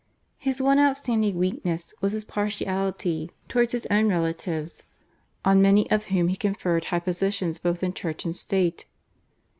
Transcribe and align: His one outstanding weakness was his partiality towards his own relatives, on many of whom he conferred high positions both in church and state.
His 0.39 0.59
one 0.59 0.79
outstanding 0.79 1.37
weakness 1.37 1.93
was 2.01 2.13
his 2.13 2.23
partiality 2.23 3.29
towards 3.47 3.73
his 3.73 3.85
own 3.91 4.09
relatives, 4.09 4.83
on 5.45 5.61
many 5.61 5.87
of 5.91 6.05
whom 6.05 6.27
he 6.29 6.35
conferred 6.35 6.85
high 6.85 7.01
positions 7.01 7.59
both 7.59 7.83
in 7.83 7.93
church 7.93 8.25
and 8.25 8.35
state. 8.35 8.87